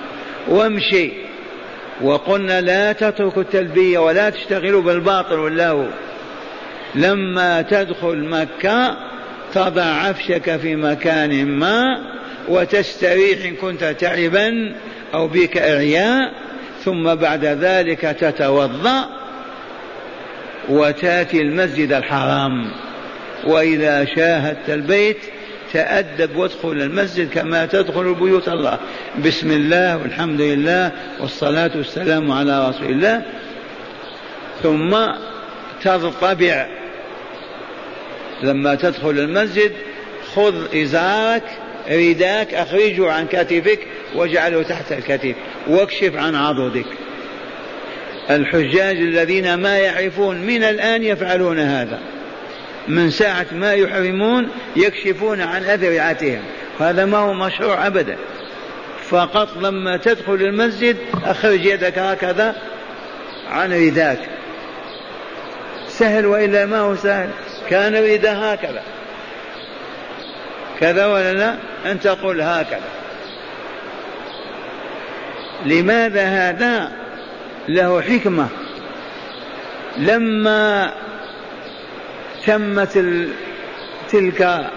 [0.49, 1.11] وامشي.
[2.03, 5.87] وقلنا لا تتركوا التلبية ولا تشتغلوا بالباطل واللهو.
[6.95, 8.97] لما تدخل مكة
[9.55, 12.01] تضع عفشك في مكان ما
[12.49, 14.75] وتستريح إن كنت تعبا
[15.15, 16.33] أو بك إعياء
[16.85, 19.09] ثم بعد ذلك تتوضأ
[20.69, 22.71] وتاتي المسجد الحرام.
[23.47, 25.19] وإذا شاهدت البيت
[25.73, 28.79] تأدب وادخل المسجد كما تدخل بيوت الله.
[29.25, 33.23] بسم الله والحمد لله والصلاة والسلام على رسول الله.
[34.63, 34.97] ثم
[35.83, 36.67] تضطبع.
[38.43, 39.73] لما تدخل المسجد
[40.35, 41.43] خذ إزارك
[41.91, 43.79] رداك أخرجه عن كتفك
[44.15, 45.35] واجعله تحت الكتف
[45.69, 46.87] واكشف عن عضدك.
[48.31, 52.01] الحجاج الذين ما يعرفون من الآن يفعلون هذا.
[52.89, 56.43] من ساعة ما يحرمون يكشفون عن أذرعتهم.
[56.81, 58.17] هذا ما هو مشروع أبدا.
[59.09, 62.57] فقط لما تدخل المسجد أخرج يدك هكذا
[63.51, 64.19] عن رداك.
[65.89, 67.29] سهل وإلا ما هو سهل؟
[67.71, 68.83] كان رداء هكذا.
[70.81, 72.89] كذا ولا لا؟ أنت قل هكذا.
[75.67, 77.06] لماذا هذا؟
[77.69, 78.49] له حكمة.
[79.99, 80.93] لما
[82.47, 83.05] تمت
[84.11, 84.71] تلك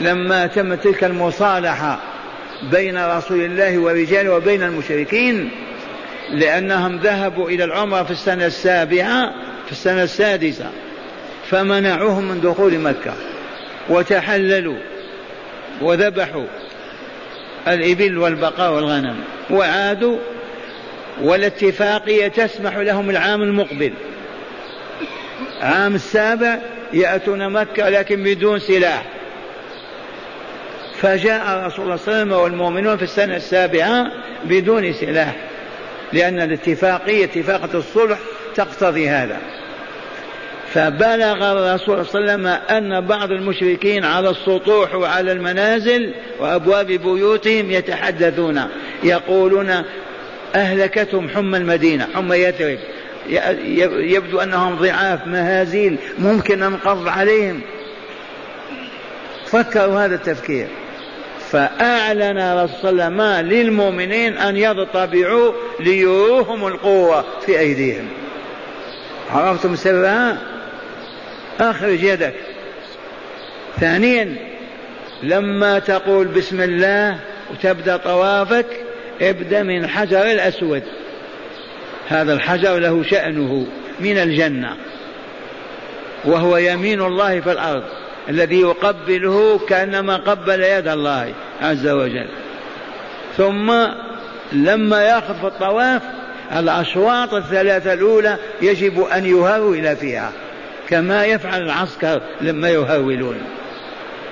[0.00, 1.98] لما تمت تلك المصالحة
[2.62, 5.50] بين رسول الله ورجاله وبين المشركين
[6.30, 9.32] لأنهم ذهبوا إلى العمرة في السنة السابعة
[9.66, 10.70] في السنة السادسة
[11.50, 13.14] فمنعوهم من دخول مكة
[13.88, 14.78] وتحللوا
[15.80, 16.46] وذبحوا
[17.68, 19.16] الإبل والبقاء والغنم
[19.50, 20.18] وعادوا
[21.22, 23.92] والاتفاقية تسمح لهم العام المقبل.
[25.60, 26.58] عام السابع
[26.92, 29.02] يأتون مكة لكن بدون سلاح.
[31.00, 34.12] فجاء رسول الله صلى الله عليه وسلم والمؤمنون في السنة السابعة
[34.44, 35.36] بدون سلاح
[36.12, 38.18] لأن الاتفاقية اتفاقة الصلح
[38.54, 39.38] تقتضي هذا.
[40.72, 47.70] فبلغ الرسول صلى الله عليه وسلم أن بعض المشركين على السطوح وعلى المنازل وأبواب بيوتهم
[47.70, 48.62] يتحدثون
[49.02, 49.84] يقولون
[50.54, 52.78] أهلكتهم حمى المدينة حمى يثرب
[53.98, 57.60] يبدو أنهم ضعاف مهازيل ممكن ننقض عليهم.
[59.46, 60.66] فكروا هذا التفكير.
[61.50, 68.08] فأعلن رسول الله للمؤمنين أن يضطبعوا ليروهم القوة في أيديهم.
[69.30, 70.38] عرفتم سرها
[71.60, 72.34] أخرج يدك.
[73.80, 74.36] ثانيا
[75.22, 77.18] لما تقول بسم الله
[77.50, 78.66] وتبدأ طوافك
[79.22, 80.82] ابدأ من حجر الأسود.
[82.08, 83.66] هذا الحجر له شأنه
[84.00, 84.76] من الجنة
[86.24, 87.82] وهو يمين الله في الأرض
[88.28, 92.28] الذي يقبله كأنما قبل يد الله عز وجل.
[93.36, 93.72] ثم
[94.52, 96.02] لما يأخذ في الطواف
[96.56, 100.32] الأشواط الثلاثة الأولى يجب أن يهرول فيها
[100.88, 103.40] كما يفعل العسكر لما يهرولون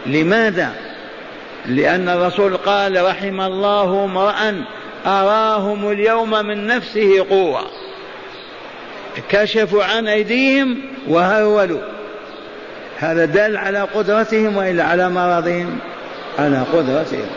[0.06, 0.72] لماذا؟
[1.66, 4.64] لأن الرسول قال رحم الله امرأ
[5.06, 7.60] أراهم اليوم من نفسه قوة.
[9.28, 11.80] كشفوا عن أيديهم وهرولوا
[12.98, 15.78] هذا دل على قدرتهم وإلا على مرضهم.
[16.38, 17.28] على قدرتهم.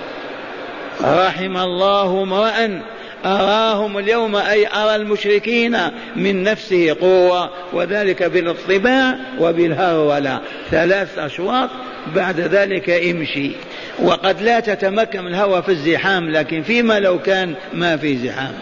[1.04, 2.82] رحم الله امرأ
[3.26, 5.78] أراهم اليوم أي أرى المشركين
[6.16, 10.42] من نفسه قوة وذلك بالاطباع وبالهرولة.
[10.72, 11.70] ثلاث أشواط
[12.16, 13.52] بعد ذلك امشي.
[14.00, 18.54] وقد لا تتمكن الهوى في الزحام لكن فيما لو كان ما في زحام.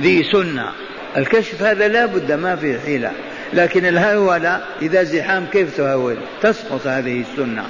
[0.00, 0.68] ذي سنة.
[1.16, 3.12] الكشف هذا لا بد ما في حيلة.
[3.52, 7.64] لكن الهرولة إذا زحام كيف تهول؟ تسقط هذه السنة.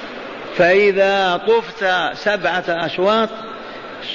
[0.56, 3.28] فإذا طفت سبعة أشواط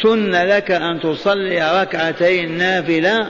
[0.01, 3.27] سن لك أن تصلي ركعتين نافلة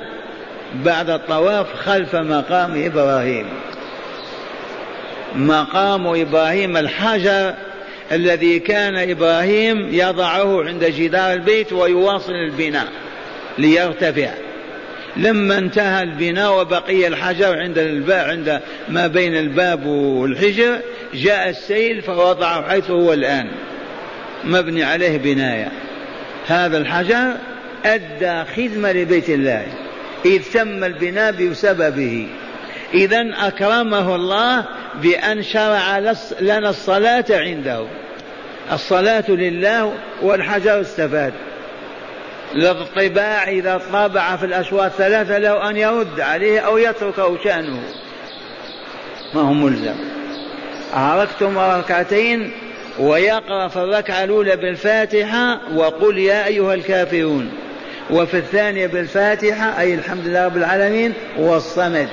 [0.76, 3.46] بعد الطواف خلف مقام إبراهيم.
[5.36, 7.54] مقام إبراهيم الحجر
[8.12, 12.88] الذي كان إبراهيم يضعه عند جدار البيت ويواصل البناء
[13.58, 14.30] ليرتفع.
[15.18, 20.80] لما انتهى البناء وبقي الحجر عند الباب عند ما بين الباب والحجر
[21.14, 23.48] جاء السيل فوضعه حيث هو الآن.
[24.44, 25.72] مبني عليه بناية.
[26.48, 27.34] هذا الحجر
[27.86, 29.66] أدى خدمة لبيت الله.
[30.26, 32.28] إذ تم البناء بسببه.
[32.94, 34.66] إذا أكرمه الله
[35.02, 35.98] بأن شرع
[36.42, 37.86] لنا الصلاة عنده.
[38.72, 41.34] الصلاة لله والحجر استفاد
[42.56, 47.82] للطباع إذا طابع في الأشواط ثلاثة له أن يرد عليه أو يتركه شأنه.
[49.34, 49.96] ما هو ملزم.
[50.94, 52.52] عرفتم ركعتين
[53.02, 57.52] ويقرأ في الركعة الأولى بالفاتحة وقل يا أيها الكافرون.
[58.12, 62.10] وفي الثانية بالفاتحة أي الحمد لله رب العالمين والصمد.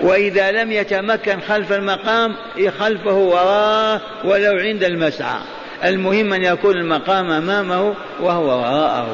[0.00, 2.34] وإذا لم يتمكن خلف المقام
[2.78, 5.40] خلفه وراه ولو عند المسعى.
[5.84, 9.08] المهم أن يكون المقام أمامه وهو وراءه.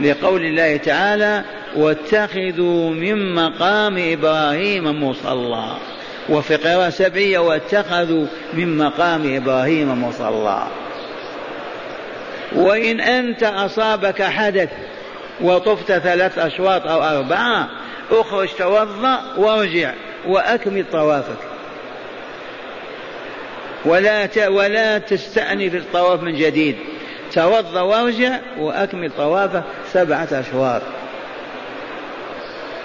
[0.00, 1.44] لقول الله تعالى
[1.76, 5.76] واتخذوا من مقام إبراهيم مصلى
[6.28, 10.62] وفي قراءة سبعية واتخذوا من مقام إبراهيم مصلى.
[12.52, 14.70] وإن أنت أصابك حدث
[15.40, 17.68] وطفت ثلاث أشواط أو أربعة
[18.10, 19.92] أخرج توضأ وارجع
[20.26, 21.38] وأكمل طوافك.
[23.84, 26.76] ولا ولا تستأنف الطواف من جديد.
[27.32, 30.82] توضأ وارجع وأكمل طوافك سبعة أشواط.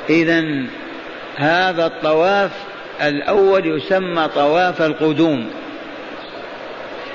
[0.09, 0.43] إذا
[1.36, 2.51] هذا الطواف
[3.02, 5.50] الأول يسمى طواف القدوم.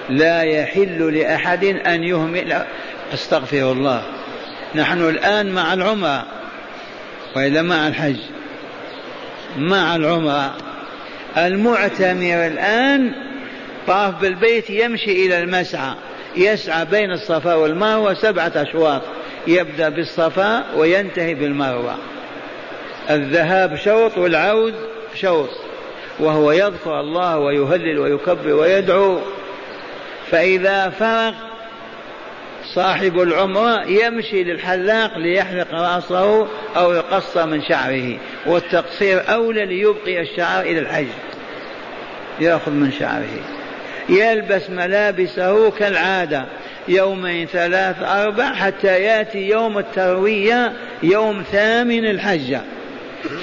[0.08, 2.62] لا يحل لأحد أن يهمل.
[3.14, 4.02] أستغفر الله.
[4.74, 6.26] نحن الآن مع العمرة
[7.36, 8.16] وإلا مع الحج.
[9.58, 10.56] مع العمرة
[11.36, 13.12] المعتمر الآن
[13.86, 15.94] طاف بالبيت يمشي إلى المسعى.
[16.36, 19.02] يسعى بين الصفا والمروة سبعة أشواط.
[19.46, 21.94] يبدأ بالصفا وينتهي بالمروة.
[23.10, 24.74] الذهاب شوط والعود
[25.14, 25.67] شوط.
[26.20, 29.18] وهو يذكر الله ويهلل ويكبر ويدعو.
[30.30, 31.32] فإذا فرغ
[32.74, 40.78] صاحب العمرة يمشي للحلاق ليحلق رأسه أو يقص من شعره والتقصير أولى ليبقي الشعر إلى
[40.78, 41.06] الحج.
[42.40, 43.40] يأخذ من شعره.
[44.08, 46.44] يلبس ملابسه كالعادة
[46.88, 52.60] يومين ثلاث أربع حتى يأتي يوم التروية يوم ثامن الحجة.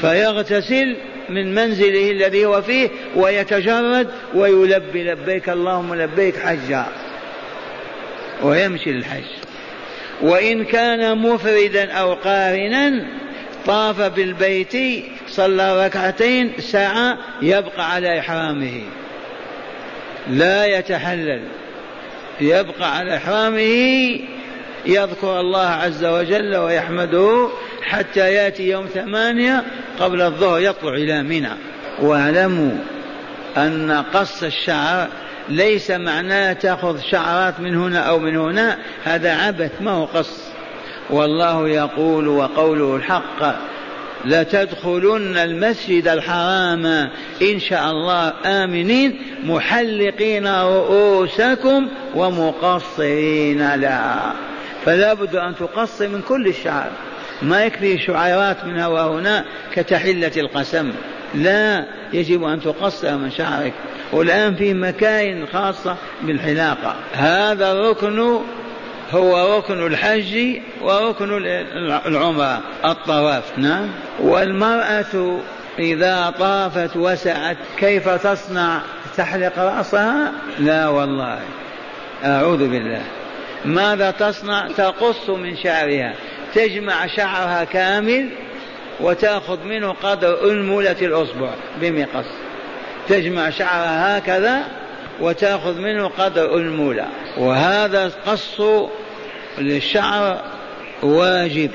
[0.01, 0.95] فيغتسل
[1.30, 6.86] من منزله الذي هو فيه ويتجرد ويلبي لبيك اللهم لبيك حجا.
[8.43, 9.23] ويمشي للحج.
[10.21, 13.07] وإن كان مفردا أو قارنا
[13.65, 18.82] طاف بالبيت صلى ركعتين ساعة يبقى على إحرامه.
[20.30, 21.41] لا يتحلل.
[22.41, 24.19] يبقى على إحرامه.
[24.86, 27.49] يذكر الله عز وجل ويحمده.
[27.86, 29.64] حتى يأتي يوم ثمانية
[30.00, 31.52] قبل الظهر يطلع إلى منى.
[32.02, 32.78] واعلموا
[33.58, 35.08] أن قص الشعر
[35.50, 40.40] ليس معناه تأخذ شعرات من هنا أو من هنا هذا عبث ما هو قص.
[41.10, 43.56] والله يقول وقوله الحق
[44.26, 46.86] لتدخلن المسجد الحرام
[47.42, 54.16] إن شاء الله آمنين محلقين رؤوسكم ومقصرين لا.
[54.86, 56.92] فلا بد أن تقص من كل الشعر.
[57.42, 60.92] ما يكفي شعيرات من وهنا كتحلة القسم.
[61.36, 63.74] لا يجب أن تقصر من شعرك.
[64.12, 66.96] والآن في مكاين خاصة بالحلاقة.
[67.14, 68.40] هذا الركن
[69.12, 71.30] هو ركن الحج وركن
[72.06, 73.58] العمرة الطواف.
[73.58, 73.88] نعم.
[74.20, 75.40] والمرأة
[75.80, 78.82] إذا طافت وسعت كيف تصنع؟
[79.18, 81.40] تحلق رأسها؟ لا والله.
[82.24, 83.02] أعوذ بالله.
[83.66, 86.14] ماذا تصنع؟ تقص من شعرها.
[86.56, 88.30] تجمع شعرها كامل
[88.99, 91.49] وتأخذ منه قدر أنملة الأصبع
[91.82, 92.26] بمقص.
[93.08, 94.64] تجمع شعرها هكذا
[95.22, 98.62] وتأخذ منه قدر أنملة وهذا قص
[99.58, 100.41] للشعر
[101.03, 101.72] واجب.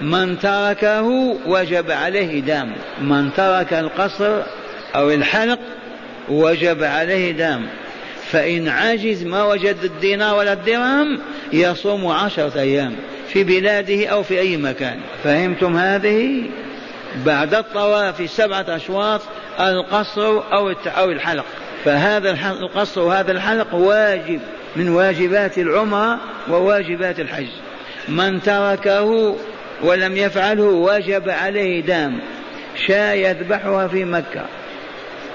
[0.00, 4.42] من تركه وجب عليه دام من ترك القصر
[4.94, 5.58] أو الحلق
[6.28, 7.66] وجب عليه دام
[8.30, 11.20] فإن عجز ما وجد الدينار ولا الدرهم
[11.52, 12.96] يصوم عشرة أيام.
[13.28, 15.00] في بلاده أو في أي مكان.
[15.24, 16.42] فهمتم هذه؟
[17.26, 19.20] بعد الطواف سبعة أشواط
[19.60, 21.44] القصر أو أو الحلق.
[21.84, 24.40] فهذا القصر وهذا الحلق واجب
[24.76, 27.48] من واجبات العمرة وواجبات الحج.
[28.08, 29.36] من تركه
[29.82, 32.20] ولم يفعله وجب عليه دام
[32.86, 34.44] شاة يذبحها في مكة.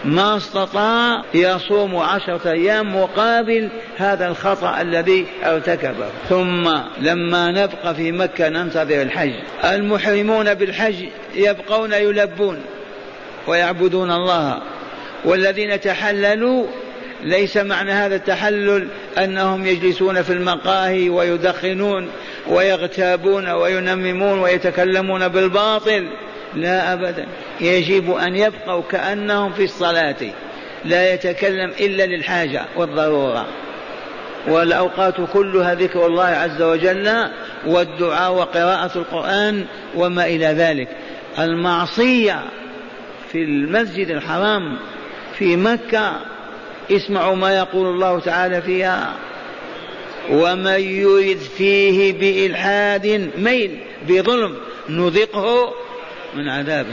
[0.06, 6.06] ما استطاع يصوم عشرة أيام مقابل هذا الخطأ الذي ارتكبه.
[6.30, 6.70] ثم
[7.02, 9.32] لما نبقى في مكة ننتظر الحج.
[9.64, 12.60] المحرمون بالحج يبقون يلبون
[13.48, 14.62] ويعبدون الله.
[15.26, 16.66] والذين تحللوا
[17.24, 18.88] ليس معنى هذا التحلل
[19.18, 22.08] أنهم يجلسون في المقاهي ويدخنون
[22.48, 26.08] ويغتابون وينممون ويتكلمون بالباطل.
[26.56, 27.28] لا أبدا.
[27.62, 30.16] يجب أن يبقوا كأنهم في الصلاة.
[30.86, 33.46] لا يتكلم إلا للحاجة والضرورة.
[34.48, 37.30] والأوقات كلها ذكر الله عز وجل
[37.68, 40.88] والدعاء وقراءة القرآن وما إلى ذلك.
[41.40, 42.44] المعصية
[43.32, 44.78] في المسجد الحرام
[45.38, 46.20] في مكة
[46.92, 49.14] اسمعوا ما يقول الله تعالى فيها
[50.32, 54.56] ومن يرد فيه بإلحاد ميل بظلم
[54.90, 55.74] نذقه
[56.36, 56.86] من عذاب.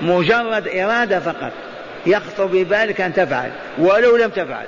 [0.00, 1.52] مجرد إرادة فقط.
[2.06, 4.66] يخطر ببالك أن تفعل ولو لم تفعل.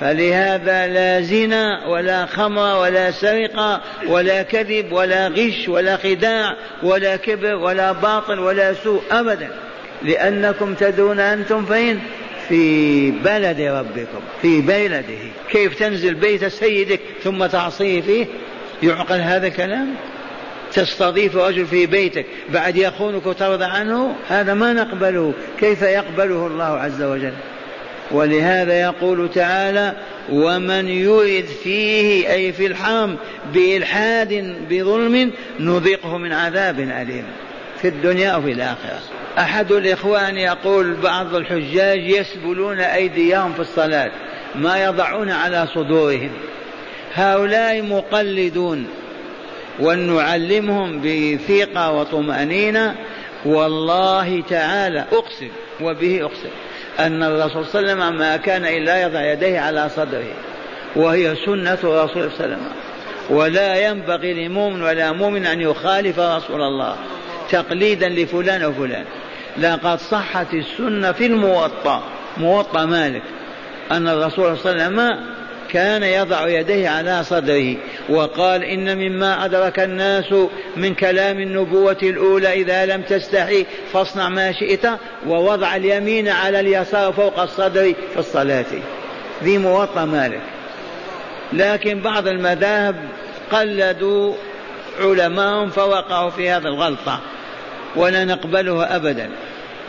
[0.00, 7.54] فلهذا لا زنا ولا خمر ولا سرقة ولا كذب ولا غش ولا خداع ولا كبر
[7.54, 9.48] ولا باطل ولا سوء أبدا.
[10.02, 12.00] لأنكم تدرون أنتم فين؟
[12.48, 15.18] في بلد ربكم في بلده.
[15.50, 18.26] كيف تنزل بيت سيدك ثم تعصيه فيه؟
[18.82, 19.94] يعقل هذا كلام
[20.72, 25.34] تستضيف رجل في بيتك بعد يخونك وترضى عنه هذا ما نقبله.
[25.60, 27.32] كيف يقبله الله عز وجل؟
[28.10, 29.94] ولهذا يقول تعالى
[30.32, 33.16] ومن يرد فيه أي في الحرم
[33.54, 37.24] بإلحاد بظلم نذقه من عذاب أليم.
[37.82, 39.00] في الدنيا وفي الآخرة.
[39.38, 44.10] أحد الإخوان يقول بعض الحجاج يسبلون أيديهم في الصلاة
[44.54, 46.30] ما يضعون على صدورهم.
[47.14, 48.86] هؤلاء مقلدون.
[49.78, 52.94] وأن نعلمهم بثقة وطمأنينة.
[53.44, 55.48] والله تعالى أقسم
[55.80, 56.48] وبه أقسم
[56.98, 60.34] أن الرسول صلى الله عليه وسلم ما كان إلا يضع يديه على صدره
[60.96, 62.60] وهي سنة رسول الله صلى الله عليه وسلم.
[63.30, 66.96] ولا ينبغي لمؤمن ولا مؤمن أن يخالف رسول الله
[67.50, 69.04] تقليدا لفلان وفلان.
[69.58, 72.02] لقد صحت السنة في الموطأ
[72.36, 73.22] موطأ مالك
[73.90, 75.24] أن الرسول صلى الله عليه وسلم
[75.68, 77.76] كان يضع يديه على صدره.
[78.10, 80.34] وقال إن مما أدرك الناس
[80.76, 84.86] من كلام النبوة الأولى إذا لم تستحي فاصنع ما شئت
[85.26, 88.64] ووضع اليمين على اليسار فوق الصدر في الصلاة.
[89.44, 90.40] ذي موطأ مالك.
[91.52, 92.96] لكن بعض المذاهب
[93.52, 94.34] قلدوا
[95.00, 97.20] علماءهم فوقعوا في هذا الغلطة.
[97.96, 99.30] ولا نقبلها أبدا.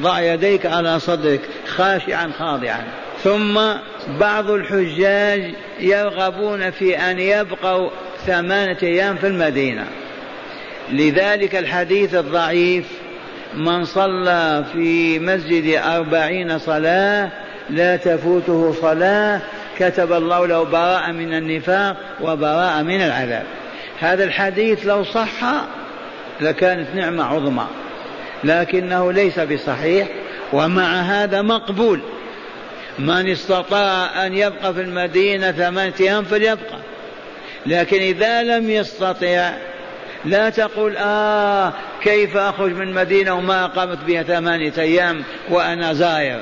[0.01, 2.83] ضع يديك على صدرك خاشعا خاضعا.
[3.23, 3.59] ثم
[4.19, 7.89] بعض الحجاج يرغبون في أن يبقوا
[8.25, 9.85] ثمانية أيام في المدينة.
[10.91, 12.85] لذلك الحديث الضعيف
[13.53, 17.29] من صلى في مسجد أربعين صلاة
[17.69, 19.41] لا تفوته صلاة
[19.79, 23.43] كتب الله له براءة من النفاق وبراءة من العذاب.
[23.99, 25.65] هذا الحديث لو صح
[26.41, 27.67] لكانت نعمة عظمى
[28.43, 30.07] لكنه ليس بصحيح
[30.53, 32.01] ومع هذا مقبول.
[32.99, 36.90] من استطاع أن يبقى في المدينة ثمانية أيام فليبقى.
[37.65, 39.51] لكن إذا لم يستطع
[40.25, 46.41] لا تقول آه كيف أخرج من مدينة وما أقامت بها ثمانية أيام وأنا زاير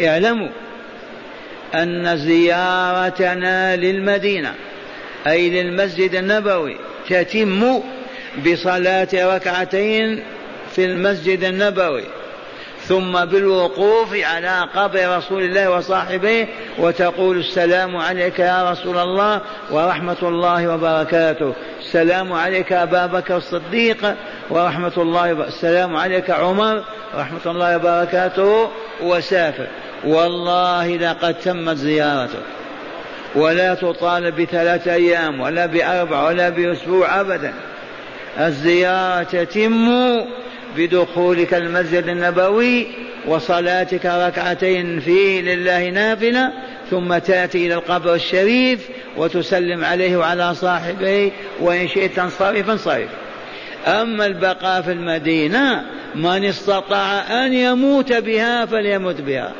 [0.00, 0.48] اعلموا
[1.74, 4.54] أن زيارتنا للمدينة
[5.26, 6.76] أي للمسجد النبوي
[7.08, 7.80] تتم
[8.46, 10.22] بصلاة ركعتين
[10.74, 12.04] في المسجد النبوي.
[12.88, 20.74] ثم بالوقوف على قبر رسول الله وصاحبيه وتقول السلام عليك يا رسول الله ورحمة الله
[20.74, 21.52] وبركاته.
[21.80, 24.14] السلام عليك أبا بكر الصديق
[24.50, 26.82] ورحمة الله السلام عليك عمر
[27.14, 28.70] ورحمة الله وبركاته
[29.02, 29.66] وسافر.
[30.04, 32.42] والله لقد تمت زيارته.
[33.34, 37.54] ولا تطالب بثلاثة أيام ولا بأربع ولا بأسبوع أبدا.
[38.38, 39.88] الزيارة تتم
[40.76, 42.86] بدخولك المسجد النبوي
[43.26, 46.52] وصلاتك ركعتين فيه لله نافلة
[46.90, 53.08] ثم تأتي إلى القبر الشريف وتسلم عليه وعلى صاحبيه وإن شئت تنصرف انصرف.
[53.86, 55.82] أما البقاء في المدينة
[56.14, 59.52] من استطاع أن يموت بها فليمت بها.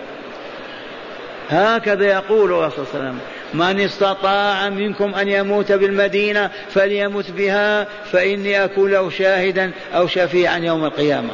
[1.50, 3.35] هكذا يقول الرسول صلى الله عليه وسلم.
[3.54, 10.84] من استطاع منكم أن يموت بالمدينة فليمت بها فإني أكون له شاهدا أو شفيعا يوم
[10.84, 11.30] القيامة.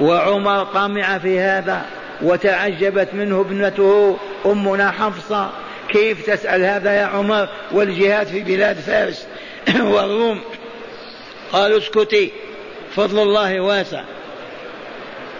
[0.00, 1.82] وعمر طمع في هذا
[2.22, 5.50] وتعجبت منه ابنته أمنا حفصة.
[5.88, 9.26] كيف تسأل هذا يا عمر والجهاد في بلاد فارس
[9.92, 10.40] والروم؟
[11.52, 12.32] قالوا اسكتي
[12.94, 14.02] فضل الله واسع.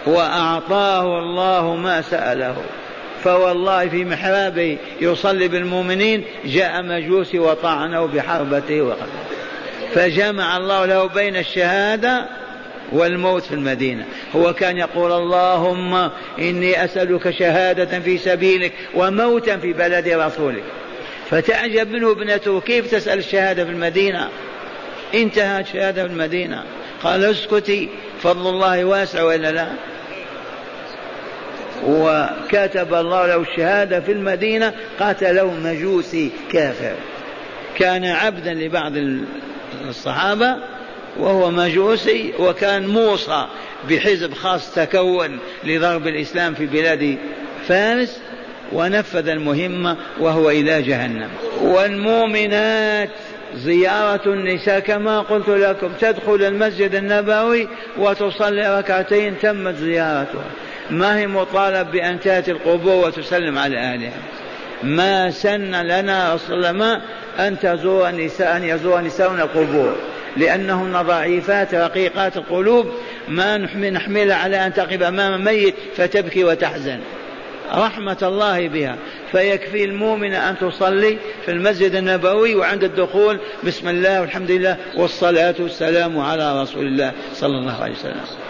[0.05, 2.55] وأعطاه الله ما سأله.
[3.23, 9.23] فوالله في محرابه يصلي بالمؤمنين جاء مجوسي وطعنه بحربته وقتله
[9.93, 12.25] فجمع الله له بين الشهادة
[12.91, 14.05] والموت في المدينة.
[14.35, 16.09] هو كان يقول اللهم
[16.39, 20.63] إني أسألك شهادة في سبيلك وموتا في بلد رسولك.
[21.29, 24.29] فتعجب منه ابنته كيف تسأل الشهادة في المدينة؟
[25.13, 26.63] انتهت شهادة في المدينة.
[27.03, 27.89] قال اسكتي
[28.21, 29.67] فضل الله واسع وإلا لا؟
[31.87, 36.95] وكتب الله له الشهادة في المدينة قتله مجوسي كافر.
[37.75, 38.93] كان عبدا لبعض
[39.89, 40.55] الصحابة
[41.19, 43.45] وهو مجوسي وكان موصى
[43.89, 47.17] بحزب خاص تكون لضرب الإسلام في بلاد
[47.67, 48.19] فارس
[48.71, 51.29] ونفذ المهمة وهو إلى جهنم.
[51.61, 53.09] والمؤمنات
[53.55, 57.67] زيارة النساء كما قلت لكم تدخل المسجد النبوي
[57.97, 60.45] وتصلي ركعتين تمت زيارتها.
[60.89, 64.19] ما هي مطالب بأن تأتي القبور وتسلم على أهلها
[64.83, 67.01] ما سن لنا الله
[67.39, 69.95] أن تزور النساء أن يزور نساؤنا القبور.
[70.37, 72.91] لأنهن ضعيفات رقيقات القلوب.
[73.27, 73.57] ما
[73.91, 76.99] نحملها على أن تقف أمام ميت فتبكي وتحزن.
[77.73, 78.95] رحمة الله بها.
[79.31, 83.39] فيكفي المؤمن أن تصلي في المسجد النبوي وعند الدخول.
[83.63, 88.42] بسم الله والحمد لله والصلاة والسلام على رسول الله صلى الله عليه وسلم.